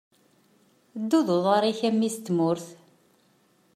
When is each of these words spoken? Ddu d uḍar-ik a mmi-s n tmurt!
Ddu 1.01 1.19
d 1.27 1.29
uḍar-ik 1.35 1.79
a 1.87 1.89
mmi-s 1.93 2.15
n 2.19 2.23
tmurt! 2.25 2.67